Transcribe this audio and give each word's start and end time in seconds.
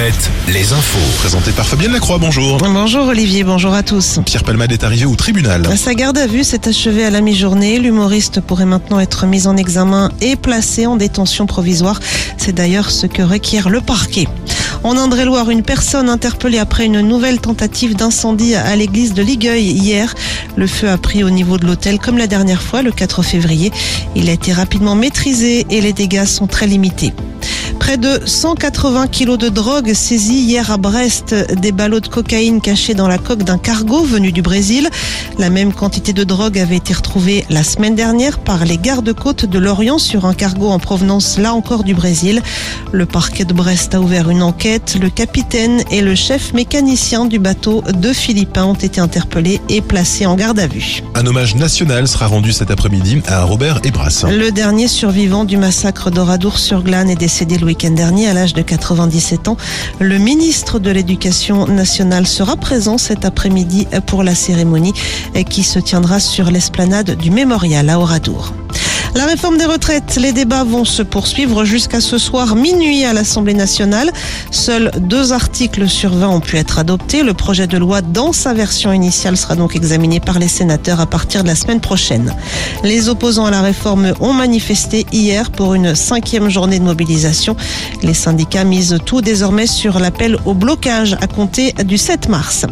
Alouette, 0.00 0.30
les 0.48 0.72
infos. 0.72 1.18
Présenté 1.18 1.52
par 1.52 1.66
Fabienne 1.66 1.92
Lacroix, 1.92 2.16
bonjour. 2.16 2.56
Bonjour 2.56 3.08
Olivier, 3.08 3.44
bonjour 3.44 3.74
à 3.74 3.82
tous. 3.82 4.18
Pierre 4.24 4.44
Palmade 4.44 4.72
est 4.72 4.82
arrivé 4.82 5.04
au 5.04 5.14
tribunal. 5.14 5.76
Sa 5.76 5.92
garde 5.92 6.16
à 6.16 6.26
vue 6.26 6.42
s'est 6.42 6.66
achevée 6.66 7.04
à 7.04 7.10
la 7.10 7.20
mi-journée. 7.20 7.78
L'humoriste 7.78 8.40
pourrait 8.40 8.64
maintenant 8.64 8.98
être 8.98 9.26
mis 9.26 9.46
en 9.46 9.58
examen 9.58 10.10
et 10.22 10.36
placé 10.36 10.86
en 10.86 10.96
détention 10.96 11.44
provisoire. 11.44 12.00
C'est 12.38 12.54
d'ailleurs 12.54 12.90
ce 12.90 13.06
que 13.06 13.20
requiert 13.20 13.68
le 13.68 13.82
parquet. 13.82 14.26
En 14.84 14.96
Indre-et-Loire, 14.96 15.50
une 15.50 15.62
personne 15.62 16.08
interpellée 16.08 16.58
après 16.58 16.86
une 16.86 17.02
nouvelle 17.02 17.38
tentative 17.38 17.94
d'incendie 17.94 18.54
à 18.54 18.74
l'église 18.76 19.12
de 19.12 19.22
Ligueuil 19.22 19.64
hier. 19.64 20.14
Le 20.56 20.66
feu 20.66 20.88
a 20.88 20.96
pris 20.96 21.24
au 21.24 21.30
niveau 21.30 21.58
de 21.58 21.66
l'hôtel 21.66 21.98
comme 21.98 22.16
la 22.16 22.26
dernière 22.26 22.62
fois, 22.62 22.80
le 22.80 22.92
4 22.92 23.22
février. 23.22 23.70
Il 24.16 24.30
a 24.30 24.32
été 24.32 24.54
rapidement 24.54 24.94
maîtrisé 24.94 25.66
et 25.68 25.82
les 25.82 25.92
dégâts 25.92 26.24
sont 26.24 26.46
très 26.46 26.66
limités. 26.66 27.12
Près 27.90 27.96
de 27.96 28.20
180 28.24 29.08
kilos 29.08 29.36
de 29.36 29.48
drogue 29.48 29.94
saisis 29.94 30.42
hier 30.42 30.70
à 30.70 30.76
Brest, 30.76 31.34
des 31.56 31.72
ballots 31.72 31.98
de 31.98 32.06
cocaïne 32.06 32.60
cachés 32.60 32.94
dans 32.94 33.08
la 33.08 33.18
coque 33.18 33.42
d'un 33.42 33.58
cargo 33.58 34.04
venu 34.04 34.30
du 34.30 34.42
Brésil. 34.42 34.88
La 35.40 35.50
même 35.50 35.72
quantité 35.72 36.12
de 36.12 36.22
drogue 36.22 36.56
avait 36.56 36.76
été 36.76 36.94
retrouvée 36.94 37.44
la 37.50 37.64
semaine 37.64 37.96
dernière 37.96 38.38
par 38.38 38.64
les 38.64 38.78
gardes-côtes 38.78 39.44
de 39.44 39.58
Lorient 39.58 39.98
sur 39.98 40.24
un 40.24 40.34
cargo 40.34 40.68
en 40.68 40.78
provenance 40.78 41.36
là 41.36 41.52
encore 41.52 41.82
du 41.82 41.94
Brésil. 41.94 42.42
Le 42.92 43.06
parquet 43.06 43.44
de 43.44 43.52
Brest 43.52 43.92
a 43.96 44.00
ouvert 44.00 44.30
une 44.30 44.44
enquête. 44.44 44.96
Le 45.00 45.10
capitaine 45.10 45.82
et 45.90 46.00
le 46.00 46.14
chef 46.14 46.52
mécanicien 46.52 47.24
du 47.24 47.40
bateau, 47.40 47.82
deux 47.94 48.12
Philippins, 48.12 48.66
ont 48.66 48.74
été 48.74 49.00
interpellés 49.00 49.60
et 49.68 49.80
placés 49.80 50.26
en 50.26 50.36
garde 50.36 50.60
à 50.60 50.68
vue. 50.68 51.02
Un 51.16 51.26
hommage 51.26 51.56
national 51.56 52.06
sera 52.06 52.28
rendu 52.28 52.52
cet 52.52 52.70
après-midi 52.70 53.20
à 53.26 53.42
Robert 53.42 53.80
Ebras. 53.82 54.26
Le 54.30 54.52
dernier 54.52 54.86
survivant 54.86 55.44
du 55.44 55.56
massacre 55.56 56.12
d'Oradour-sur-Glane 56.12 57.10
est 57.10 57.16
décédé 57.16 57.58
le 57.58 57.79
dernier 57.88 58.28
à 58.28 58.34
l'âge 58.34 58.52
de 58.52 58.62
97 58.62 59.48
ans. 59.48 59.56
Le 59.98 60.18
ministre 60.18 60.78
de 60.78 60.90
l'Éducation 60.90 61.66
nationale 61.66 62.26
sera 62.26 62.56
présent 62.56 62.98
cet 62.98 63.24
après-midi 63.24 63.86
pour 64.06 64.22
la 64.22 64.34
cérémonie 64.34 64.92
qui 65.48 65.62
se 65.62 65.78
tiendra 65.78 66.20
sur 66.20 66.50
l'esplanade 66.50 67.16
du 67.16 67.30
mémorial 67.30 67.88
à 67.88 67.98
Oradour. 67.98 68.52
La 69.14 69.26
réforme 69.26 69.58
des 69.58 69.66
retraites, 69.66 70.16
les 70.20 70.32
débats 70.32 70.62
vont 70.62 70.84
se 70.84 71.02
poursuivre 71.02 71.64
jusqu'à 71.64 72.00
ce 72.00 72.16
soir 72.16 72.54
minuit 72.54 73.04
à 73.04 73.12
l'Assemblée 73.12 73.54
nationale. 73.54 74.12
Seuls 74.52 74.92
deux 74.98 75.32
articles 75.32 75.88
sur 75.88 76.14
20 76.14 76.28
ont 76.28 76.40
pu 76.40 76.56
être 76.56 76.78
adoptés. 76.78 77.24
Le 77.24 77.34
projet 77.34 77.66
de 77.66 77.76
loi 77.76 78.02
dans 78.02 78.32
sa 78.32 78.54
version 78.54 78.92
initiale 78.92 79.36
sera 79.36 79.56
donc 79.56 79.74
examiné 79.74 80.20
par 80.20 80.38
les 80.38 80.46
sénateurs 80.46 81.00
à 81.00 81.06
partir 81.06 81.42
de 81.42 81.48
la 81.48 81.56
semaine 81.56 81.80
prochaine. 81.80 82.34
Les 82.84 83.08
opposants 83.08 83.46
à 83.46 83.50
la 83.50 83.62
réforme 83.62 84.12
ont 84.20 84.32
manifesté 84.32 85.04
hier 85.12 85.50
pour 85.50 85.74
une 85.74 85.96
cinquième 85.96 86.48
journée 86.48 86.78
de 86.78 86.84
mobilisation. 86.84 87.56
Les 88.02 88.14
syndicats 88.14 88.64
misent 88.64 88.98
tout 89.04 89.22
désormais 89.22 89.66
sur 89.66 89.98
l'appel 89.98 90.38
au 90.44 90.54
blocage 90.54 91.16
à 91.20 91.26
compter 91.26 91.72
du 91.84 91.98
7 91.98 92.28
mars. 92.28 92.64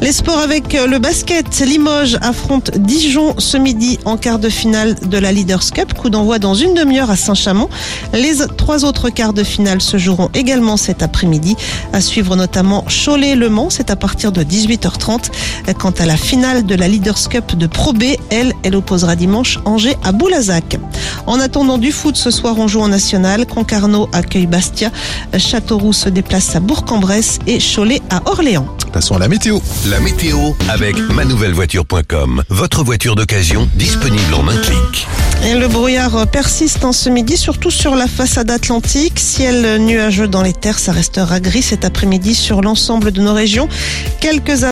Les 0.00 0.12
sports 0.12 0.38
avec 0.38 0.74
le 0.74 0.98
basket. 0.98 1.58
Limoges 1.58 2.18
affronte 2.20 2.70
Dijon 2.78 3.34
ce 3.38 3.56
midi 3.56 3.98
en 4.04 4.16
quart 4.16 4.38
de 4.38 4.48
finale 4.48 4.94
de 4.94 5.18
la 5.18 5.32
Leaders 5.32 5.72
Cup. 5.72 5.92
Coup 5.92 6.08
d'envoi 6.08 6.38
dans 6.38 6.54
une 6.54 6.72
demi-heure 6.74 7.10
à 7.10 7.16
Saint-Chamond. 7.16 7.68
Les 8.12 8.36
trois 8.56 8.84
autres 8.84 9.10
quarts 9.10 9.32
de 9.32 9.42
finale 9.42 9.80
se 9.80 9.98
joueront 9.98 10.30
également 10.34 10.76
cet 10.76 11.02
après-midi. 11.02 11.56
À 11.92 12.00
suivre 12.00 12.36
notamment 12.36 12.84
Cholet-Le 12.84 13.48
Mans. 13.48 13.70
C'est 13.70 13.90
à 13.90 13.96
partir 13.96 14.30
de 14.30 14.44
18h30. 14.44 15.30
Quant 15.78 15.90
à 15.90 16.06
la 16.06 16.16
finale 16.16 16.64
de 16.64 16.76
la 16.76 16.86
Leaders 16.86 17.28
Cup 17.28 17.56
de 17.56 17.66
Pro 17.66 17.92
B, 17.92 18.04
elle, 18.30 18.52
elle 18.62 18.76
opposera 18.76 19.16
dimanche 19.16 19.58
Angers 19.64 19.96
à 20.04 20.12
Boulazac. 20.12 20.78
En 21.26 21.40
attendant 21.40 21.76
du 21.76 21.90
foot, 21.90 22.16
ce 22.16 22.30
soir 22.30 22.54
on 22.58 22.68
joue 22.68 22.80
en 22.80 22.88
national. 22.88 23.46
Concarneau 23.46 24.08
accueille 24.12 24.46
Bastia. 24.46 24.92
Châteauroux 25.36 25.92
se 25.92 26.08
déplace 26.08 26.54
à 26.54 26.60
Bourg-en-Bresse 26.60 27.40
et 27.48 27.58
Cholet 27.58 28.00
à 28.10 28.22
Orléans. 28.30 28.77
Passons 28.92 29.16
à 29.16 29.18
la 29.18 29.28
météo. 29.28 29.58
La 29.88 30.00
météo 30.00 30.38
avec 30.68 30.96
manouvellevoiture.com. 30.98 32.42
Votre 32.48 32.84
voiture 32.84 33.16
d'occasion 33.16 33.68
disponible 33.74 34.34
en 34.34 34.48
un 34.48 34.56
clic. 34.56 35.06
Et 35.46 35.54
le 35.54 35.68
brouillard 35.68 36.26
persiste 36.26 36.84
en 36.84 36.92
ce 36.92 37.08
midi, 37.08 37.36
surtout 37.36 37.70
sur 37.70 37.94
la 37.94 38.08
façade 38.08 38.50
atlantique. 38.50 39.20
Ciel 39.20 39.78
nuageux 39.78 40.26
dans 40.26 40.42
les 40.42 40.52
terres, 40.52 40.78
ça 40.78 40.92
restera 40.92 41.38
gris 41.38 41.62
cet 41.62 41.84
après-midi 41.84 42.34
sur 42.34 42.60
l'ensemble 42.60 43.12
de 43.12 43.20
nos 43.20 43.34
régions. 43.34 43.68
Quelques 44.20 44.64